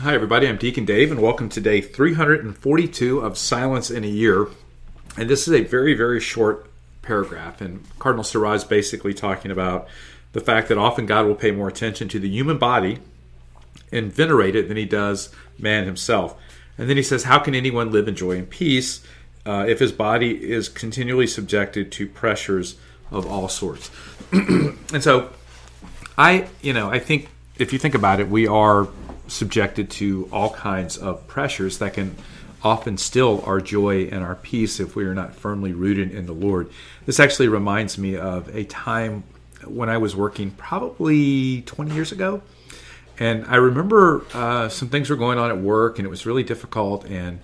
Hi, 0.00 0.14
everybody. 0.14 0.46
I'm 0.46 0.58
Deacon 0.58 0.84
Dave, 0.84 1.10
and 1.10 1.20
welcome 1.20 1.48
to 1.48 1.60
day 1.60 1.80
342 1.80 3.18
of 3.18 3.36
Silence 3.36 3.90
in 3.90 4.04
a 4.04 4.06
Year. 4.06 4.46
And 5.16 5.28
this 5.28 5.48
is 5.48 5.54
a 5.54 5.64
very, 5.64 5.92
very 5.92 6.20
short 6.20 6.70
paragraph. 7.02 7.60
And 7.60 7.84
Cardinal 7.98 8.22
Sarah 8.22 8.52
is 8.52 8.62
basically 8.62 9.12
talking 9.12 9.50
about 9.50 9.88
the 10.34 10.40
fact 10.40 10.68
that 10.68 10.78
often 10.78 11.04
God 11.04 11.26
will 11.26 11.34
pay 11.34 11.50
more 11.50 11.66
attention 11.66 12.08
to 12.10 12.20
the 12.20 12.28
human 12.28 12.58
body 12.58 13.00
and 13.90 14.12
venerate 14.12 14.54
it 14.54 14.68
than 14.68 14.76
he 14.76 14.84
does 14.84 15.30
man 15.58 15.84
himself. 15.84 16.40
And 16.78 16.88
then 16.88 16.96
he 16.96 17.02
says, 17.02 17.24
How 17.24 17.40
can 17.40 17.56
anyone 17.56 17.90
live 17.90 18.06
in 18.06 18.14
joy 18.14 18.38
and 18.38 18.48
peace 18.48 19.04
uh, 19.44 19.64
if 19.66 19.80
his 19.80 19.90
body 19.90 20.48
is 20.48 20.68
continually 20.68 21.26
subjected 21.26 21.90
to 21.90 22.06
pressures 22.06 22.76
of 23.10 23.26
all 23.26 23.48
sorts? 23.48 23.90
and 24.32 25.02
so, 25.02 25.30
I, 26.16 26.46
you 26.62 26.72
know, 26.72 26.88
I 26.88 27.00
think 27.00 27.30
if 27.58 27.72
you 27.72 27.80
think 27.80 27.96
about 27.96 28.20
it, 28.20 28.28
we 28.28 28.46
are 28.46 28.86
subjected 29.28 29.90
to 29.90 30.28
all 30.32 30.50
kinds 30.50 30.96
of 30.96 31.26
pressures 31.26 31.78
that 31.78 31.94
can 31.94 32.16
often 32.62 32.98
still 32.98 33.42
our 33.46 33.60
joy 33.60 34.08
and 34.10 34.24
our 34.24 34.34
peace 34.34 34.80
if 34.80 34.96
we 34.96 35.04
are 35.04 35.14
not 35.14 35.34
firmly 35.34 35.72
rooted 35.72 36.10
in 36.10 36.26
the 36.26 36.32
Lord. 36.32 36.70
This 37.06 37.20
actually 37.20 37.48
reminds 37.48 37.98
me 37.98 38.16
of 38.16 38.54
a 38.54 38.64
time 38.64 39.24
when 39.64 39.88
I 39.88 39.98
was 39.98 40.16
working 40.16 40.50
probably 40.50 41.62
20 41.62 41.94
years 41.94 42.12
ago. 42.12 42.42
And 43.18 43.44
I 43.46 43.56
remember 43.56 44.24
uh, 44.32 44.68
some 44.68 44.88
things 44.88 45.10
were 45.10 45.16
going 45.16 45.38
on 45.38 45.50
at 45.50 45.58
work 45.58 45.98
and 45.98 46.06
it 46.06 46.10
was 46.10 46.26
really 46.26 46.42
difficult. 46.42 47.04
And 47.04 47.40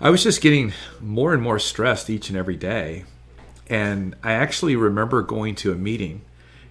I 0.00 0.10
was 0.10 0.22
just 0.22 0.40
getting 0.40 0.72
more 1.00 1.32
and 1.32 1.42
more 1.42 1.58
stressed 1.58 2.10
each 2.10 2.28
and 2.28 2.38
every 2.38 2.56
day. 2.56 3.04
And 3.68 4.14
I 4.22 4.32
actually 4.32 4.76
remember 4.76 5.22
going 5.22 5.54
to 5.56 5.72
a 5.72 5.76
meeting 5.76 6.22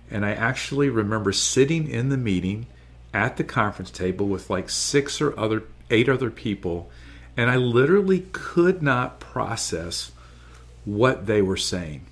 and 0.10 0.26
I 0.26 0.34
actually 0.34 0.90
remember 0.90 1.32
sitting 1.32 1.88
in 1.88 2.10
the 2.10 2.18
meeting 2.18 2.68
at 3.16 3.38
the 3.38 3.44
conference 3.44 3.90
table 3.90 4.28
with 4.28 4.50
like 4.50 4.70
six 4.70 5.22
or 5.22 5.38
other 5.40 5.64
eight 5.90 6.10
other 6.10 6.30
people 6.30 6.92
and 7.38 7.50
I 7.50 7.56
literally 7.56 8.28
could 8.32 8.82
not 8.82 9.20
process 9.20 10.12
what 10.84 11.26
they 11.26 11.42
were 11.42 11.58
saying. 11.58 12.06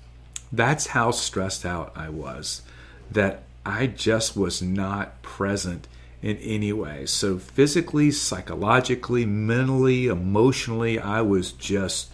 That's 0.50 0.88
how 0.88 1.10
stressed 1.10 1.64
out 1.64 1.92
I 1.96 2.08
was 2.08 2.62
that 3.10 3.42
I 3.64 3.86
just 3.86 4.36
was 4.36 4.62
not 4.62 5.22
present 5.22 5.88
in 6.22 6.36
any 6.38 6.72
way. 6.72 7.06
So 7.06 7.38
physically, 7.38 8.10
psychologically, 8.10 9.26
mentally, 9.26 10.06
emotionally, 10.06 10.98
I 10.98 11.20
was 11.20 11.52
just 11.52 12.10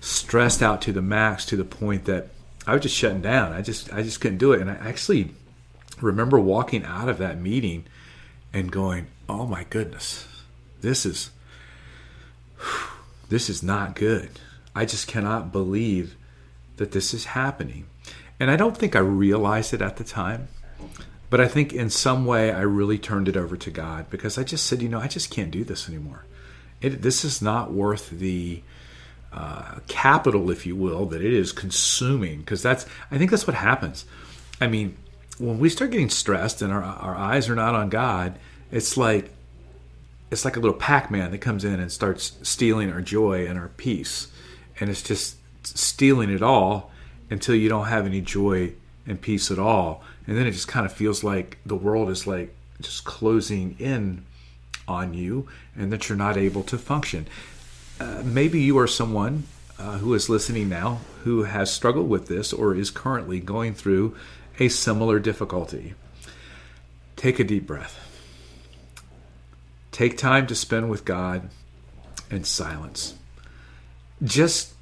stressed 0.00 0.62
out 0.62 0.82
to 0.82 0.92
the 0.92 1.02
max 1.02 1.44
to 1.46 1.56
the 1.56 1.64
point 1.64 2.04
that 2.06 2.28
I 2.66 2.72
was 2.74 2.82
just 2.82 2.96
shutting 2.96 3.22
down. 3.22 3.52
I 3.52 3.62
just 3.62 3.92
I 3.92 4.02
just 4.02 4.20
couldn't 4.20 4.38
do 4.38 4.52
it. 4.52 4.60
And 4.60 4.70
I 4.70 4.74
actually 4.74 5.30
remember 6.00 6.38
walking 6.38 6.84
out 6.84 7.08
of 7.08 7.18
that 7.18 7.40
meeting 7.40 7.86
and 8.52 8.70
going, 8.72 9.06
"Oh 9.28 9.46
my 9.46 9.64
goodness. 9.64 10.26
This 10.80 11.04
is 11.04 11.30
this 13.28 13.48
is 13.50 13.62
not 13.62 13.94
good. 13.94 14.30
I 14.74 14.84
just 14.84 15.06
cannot 15.06 15.52
believe 15.52 16.16
that 16.76 16.92
this 16.92 17.12
is 17.12 17.26
happening." 17.26 17.86
And 18.40 18.50
I 18.50 18.56
don't 18.56 18.76
think 18.76 18.94
I 18.94 19.00
realized 19.00 19.74
it 19.74 19.82
at 19.82 19.96
the 19.96 20.04
time. 20.04 20.48
But 21.30 21.40
I 21.40 21.48
think 21.48 21.72
in 21.72 21.90
some 21.90 22.24
way 22.24 22.52
I 22.52 22.62
really 22.62 22.98
turned 22.98 23.28
it 23.28 23.36
over 23.36 23.56
to 23.56 23.70
God 23.70 24.08
because 24.10 24.38
I 24.38 24.44
just 24.44 24.66
said, 24.66 24.80
you 24.80 24.88
know, 24.88 25.00
I 25.00 25.08
just 25.08 25.30
can't 25.30 25.50
do 25.50 25.64
this 25.64 25.88
anymore. 25.88 26.24
It, 26.80 27.02
this 27.02 27.24
is 27.24 27.42
not 27.42 27.72
worth 27.72 28.10
the 28.10 28.62
uh, 29.32 29.80
capital, 29.88 30.50
if 30.50 30.64
you 30.64 30.74
will, 30.74 31.04
that 31.06 31.20
it 31.20 31.32
is 31.32 31.52
consuming. 31.52 32.38
Because 32.38 32.62
that's, 32.62 32.86
I 33.10 33.18
think 33.18 33.30
that's 33.30 33.46
what 33.46 33.56
happens. 33.56 34.06
I 34.60 34.68
mean, 34.68 34.96
when 35.38 35.58
we 35.58 35.68
start 35.68 35.90
getting 35.90 36.10
stressed 36.10 36.62
and 36.62 36.72
our, 36.72 36.82
our 36.82 37.16
eyes 37.16 37.48
are 37.48 37.54
not 37.54 37.74
on 37.74 37.88
God, 37.88 38.38
it's 38.70 38.96
like 38.96 39.30
it's 40.30 40.44
like 40.44 40.56
a 40.56 40.60
little 40.60 40.76
Pac-Man 40.76 41.30
that 41.30 41.38
comes 41.38 41.64
in 41.64 41.80
and 41.80 41.90
starts 41.90 42.36
stealing 42.42 42.92
our 42.92 43.00
joy 43.00 43.46
and 43.46 43.58
our 43.58 43.68
peace, 43.68 44.28
and 44.78 44.90
it's 44.90 45.02
just 45.02 45.36
stealing 45.64 46.30
it 46.30 46.42
all 46.42 46.90
until 47.30 47.54
you 47.54 47.68
don't 47.68 47.86
have 47.86 48.06
any 48.06 48.20
joy 48.20 48.72
and 49.06 49.20
peace 49.20 49.50
at 49.50 49.58
all. 49.58 50.02
And 50.26 50.36
then 50.36 50.46
it 50.46 50.52
just 50.52 50.68
kind 50.68 50.84
of 50.84 50.92
feels 50.92 51.24
like 51.24 51.58
the 51.64 51.74
world 51.74 52.10
is 52.10 52.26
like 52.26 52.54
just 52.80 53.04
closing 53.04 53.76
in 53.78 54.24
on 54.86 55.14
you 55.14 55.48
and 55.76 55.92
that 55.92 56.08
you're 56.08 56.18
not 56.18 56.36
able 56.36 56.62
to 56.64 56.78
function. 56.78 57.26
Uh, 58.00 58.22
maybe 58.24 58.60
you 58.60 58.78
are 58.78 58.86
someone 58.86 59.44
uh, 59.78 59.98
who 59.98 60.12
is 60.14 60.28
listening 60.28 60.68
now 60.68 61.00
who 61.24 61.44
has 61.44 61.72
struggled 61.72 62.08
with 62.08 62.28
this 62.28 62.52
or 62.52 62.74
is 62.74 62.90
currently 62.90 63.40
going 63.40 63.74
through 63.74 64.16
a 64.58 64.68
similar 64.68 65.18
difficulty 65.18 65.94
take 67.16 67.38
a 67.38 67.44
deep 67.44 67.66
breath 67.66 68.04
take 69.92 70.16
time 70.16 70.46
to 70.46 70.54
spend 70.54 70.88
with 70.88 71.04
god 71.04 71.48
in 72.30 72.44
silence 72.44 73.14
just 74.22 74.74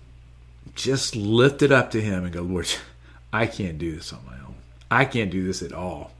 just 0.74 1.14
lift 1.16 1.62
it 1.62 1.72
up 1.72 1.90
to 1.90 2.00
him 2.00 2.24
and 2.24 2.32
go 2.32 2.42
lord 2.42 2.68
i 3.32 3.46
can't 3.46 3.78
do 3.78 3.94
this 3.94 4.12
on 4.12 4.20
my 4.26 4.32
own 4.32 4.46
I 4.90 5.04
can't 5.04 5.30
do 5.30 5.44
this 5.44 5.62
at 5.62 5.72
all. 5.72 6.12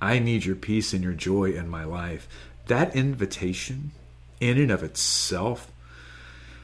I 0.00 0.18
need 0.18 0.44
your 0.44 0.56
peace 0.56 0.92
and 0.92 1.02
your 1.02 1.12
joy 1.12 1.52
in 1.52 1.68
my 1.68 1.84
life. 1.84 2.28
That 2.66 2.94
invitation, 2.94 3.92
in 4.40 4.58
and 4.58 4.70
of 4.70 4.82
itself, 4.82 5.70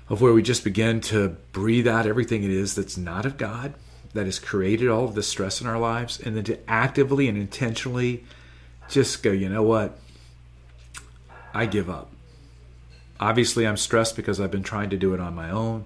of 0.09 0.21
where 0.21 0.33
we 0.33 0.43
just 0.43 0.65
begin 0.65 1.01
to 1.01 1.37
breathe 1.53 1.89
out 1.89 2.07
everything 2.07 2.45
it 2.45 2.51
is 2.51 2.75
that's 2.75 2.97
not 2.97 3.27
of 3.27 3.37
God, 3.37 3.75
that 4.15 4.27
has 4.27 4.39
created 4.39 4.89
all 4.89 5.05
of 5.05 5.15
the 5.15 5.23
stress 5.23 5.61
in 5.61 5.67
our 5.67 5.79
lives, 5.79 6.21
and 6.21 6.37
then 6.37 6.45
to 6.45 6.59
actively 6.69 7.29
and 7.29 7.37
intentionally 7.37 8.25
just 8.89 9.23
go, 9.23 9.31
you 9.31 9.49
know 9.49 9.63
what? 9.63 9.99
I 11.53 11.67
give 11.67 11.91
up. 11.91 12.11
Obviously, 13.21 13.67
I'm 13.67 13.77
stressed 13.77 14.17
because 14.17 14.41
I've 14.41 14.51
been 14.51 14.63
trying 14.63 14.91
to 14.91 14.97
do 14.97 15.15
it 15.15 15.21
on 15.21 15.35
my 15.35 15.51
own. 15.51 15.85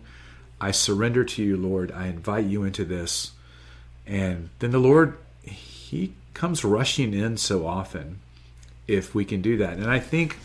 I 0.60 0.70
surrender 0.70 1.24
to 1.24 1.42
you, 1.42 1.56
Lord. 1.56 1.92
I 1.92 2.06
invite 2.06 2.46
you 2.46 2.64
into 2.64 2.84
this. 2.84 3.32
And 4.06 4.50
then 4.58 4.70
the 4.70 4.78
Lord 4.78 5.18
he 5.88 6.12
comes 6.34 6.64
rushing 6.64 7.14
in 7.14 7.36
so 7.36 7.66
often 7.66 8.20
if 8.86 9.14
we 9.14 9.24
can 9.24 9.40
do 9.40 9.56
that. 9.56 9.74
And 9.74 9.90
I 9.90 9.98
think 9.98 10.38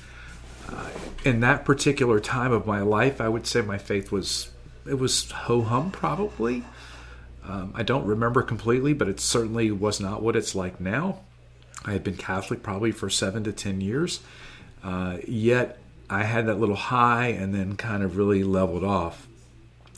uh, 0.70 0.90
in 1.24 1.42
that 1.42 1.66
particular 1.66 2.20
time 2.20 2.52
of 2.52 2.66
my 2.66 2.82
life, 2.82 3.20
I 3.20 3.30
would 3.30 3.46
say 3.46 3.62
my 3.62 3.78
faith 3.78 4.12
was 4.12 4.52
it 4.86 4.96
was 4.96 5.30
ho 5.32 5.62
hum 5.62 5.92
probably. 5.92 6.64
Um, 7.48 7.74
I 7.76 7.84
don't 7.84 8.06
remember 8.06 8.42
completely, 8.42 8.94
but 8.94 9.08
it 9.08 9.20
certainly 9.20 9.70
was 9.72 10.00
not 10.00 10.22
what 10.22 10.36
it's 10.36 10.56
like 10.56 10.80
now. 10.80 11.20
I 11.86 11.92
had 11.92 12.04
been 12.04 12.16
Catholic 12.16 12.64
probably 12.64 12.92
for 12.92 13.10
seven 13.10 13.44
to 13.44 13.52
ten 13.52 13.82
years, 13.82 14.22
uh, 14.84 15.18
yet 15.28 15.80
I 16.10 16.24
had 16.24 16.48
that 16.48 16.60
little 16.60 16.76
high 16.76 17.28
and 17.28 17.54
then 17.54 17.76
kind 17.76 18.04
of 18.04 18.16
really 18.16 18.44
leveled 18.44 18.84
off. 18.84 19.28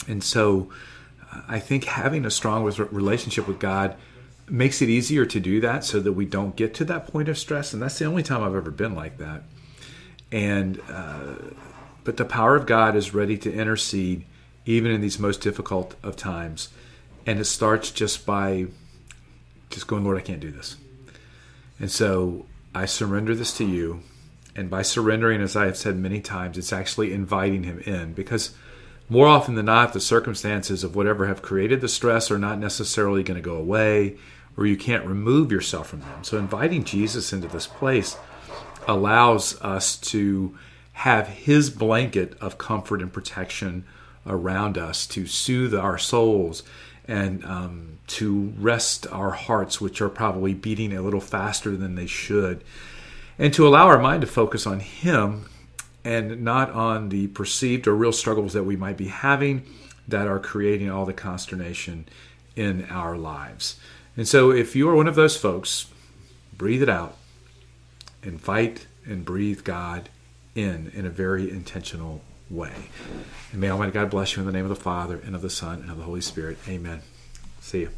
And 0.08 0.22
so, 0.22 0.72
uh, 1.32 1.42
I 1.48 1.60
think 1.60 1.84
having 1.84 2.24
a 2.24 2.30
strong 2.30 2.64
relationship 2.64 3.46
with 3.46 3.60
God 3.60 3.96
makes 4.48 4.80
it 4.80 4.88
easier 4.88 5.26
to 5.26 5.40
do 5.40 5.60
that 5.60 5.84
so 5.84 6.00
that 6.00 6.12
we 6.12 6.24
don't 6.24 6.56
get 6.56 6.74
to 6.74 6.84
that 6.84 7.06
point 7.08 7.28
of 7.28 7.36
stress 7.36 7.72
and 7.72 7.82
that's 7.82 7.98
the 7.98 8.04
only 8.04 8.22
time 8.22 8.42
i've 8.42 8.54
ever 8.54 8.70
been 8.70 8.94
like 8.94 9.18
that 9.18 9.42
and 10.30 10.80
uh, 10.90 11.34
but 12.04 12.16
the 12.16 12.24
power 12.24 12.54
of 12.54 12.66
god 12.66 12.94
is 12.94 13.12
ready 13.12 13.36
to 13.36 13.52
intercede 13.52 14.24
even 14.64 14.90
in 14.90 15.00
these 15.00 15.18
most 15.18 15.40
difficult 15.40 15.94
of 16.02 16.16
times 16.16 16.68
and 17.26 17.40
it 17.40 17.44
starts 17.44 17.90
just 17.90 18.24
by 18.24 18.66
just 19.68 19.86
going 19.86 20.04
lord 20.04 20.16
i 20.16 20.20
can't 20.20 20.40
do 20.40 20.50
this. 20.50 20.76
And 21.78 21.90
so 21.90 22.46
i 22.74 22.86
surrender 22.86 23.34
this 23.34 23.56
to 23.58 23.64
you. 23.64 24.00
And 24.54 24.70
by 24.70 24.82
surrendering 24.82 25.42
as 25.42 25.56
i 25.56 25.66
have 25.66 25.76
said 25.76 25.96
many 25.96 26.20
times 26.20 26.56
it's 26.56 26.72
actually 26.72 27.12
inviting 27.12 27.64
him 27.64 27.80
in. 27.80 28.14
Because 28.14 28.54
more 29.08 29.28
often 29.28 29.54
than 29.54 29.66
not, 29.66 29.92
the 29.92 30.00
circumstances 30.00 30.82
of 30.82 30.96
whatever 30.96 31.26
have 31.26 31.42
created 31.42 31.80
the 31.80 31.88
stress 31.88 32.30
are 32.30 32.38
not 32.38 32.58
necessarily 32.58 33.22
going 33.22 33.40
to 33.40 33.42
go 33.42 33.56
away 33.56 34.16
or 34.56 34.66
you 34.66 34.76
can't 34.76 35.04
remove 35.04 35.52
yourself 35.52 35.88
from 35.88 36.00
them. 36.00 36.24
So 36.24 36.38
inviting 36.38 36.84
Jesus 36.84 37.32
into 37.32 37.46
this 37.48 37.66
place 37.66 38.16
allows 38.88 39.60
us 39.60 39.96
to 39.96 40.56
have 40.92 41.28
his 41.28 41.68
blanket 41.70 42.36
of 42.40 42.56
comfort 42.56 43.02
and 43.02 43.12
protection 43.12 43.84
around 44.26 44.78
us 44.78 45.06
to 45.06 45.26
soothe 45.26 45.74
our 45.74 45.98
souls 45.98 46.62
and 47.08 47.44
um, 47.44 47.98
to 48.08 48.52
rest 48.58 49.06
our 49.10 49.30
hearts, 49.30 49.80
which 49.80 50.00
are 50.00 50.08
probably 50.08 50.54
beating 50.54 50.92
a 50.92 51.02
little 51.02 51.20
faster 51.20 51.76
than 51.76 51.94
they 51.94 52.06
should, 52.06 52.62
and 53.38 53.52
to 53.54 53.66
allow 53.66 53.86
our 53.86 53.98
mind 53.98 54.22
to 54.22 54.26
focus 54.26 54.66
on 54.66 54.80
him 54.80 55.46
and 56.04 56.42
not 56.42 56.70
on 56.70 57.08
the 57.08 57.26
perceived 57.28 57.86
or 57.86 57.94
real 57.94 58.12
struggles 58.12 58.52
that 58.52 58.64
we 58.64 58.76
might 58.76 58.96
be 58.96 59.08
having 59.08 59.64
that 60.06 60.28
are 60.28 60.38
creating 60.38 60.90
all 60.90 61.04
the 61.04 61.12
consternation 61.12 62.06
in 62.54 62.84
our 62.86 63.16
lives. 63.16 63.78
And 64.16 64.26
so, 64.26 64.50
if 64.50 64.74
you 64.74 64.88
are 64.88 64.94
one 64.94 65.08
of 65.08 65.14
those 65.14 65.36
folks, 65.36 65.86
breathe 66.56 66.82
it 66.82 66.88
out. 66.88 67.16
Invite 68.22 68.86
and 69.04 69.24
breathe 69.24 69.64
God 69.64 70.08
in 70.54 70.90
in 70.94 71.04
a 71.04 71.10
very 71.10 71.50
intentional 71.50 72.22
way. 72.50 72.90
And 73.52 73.60
may 73.60 73.70
Almighty 73.70 73.92
God 73.92 74.10
bless 74.10 74.36
you 74.36 74.40
in 74.40 74.46
the 74.46 74.52
name 74.52 74.64
of 74.64 74.70
the 74.70 74.76
Father, 74.76 75.20
and 75.24 75.34
of 75.34 75.42
the 75.42 75.50
Son, 75.50 75.80
and 75.80 75.90
of 75.90 75.96
the 75.96 76.04
Holy 76.04 76.20
Spirit. 76.20 76.58
Amen. 76.68 77.02
See 77.60 77.80
you. 77.80 77.90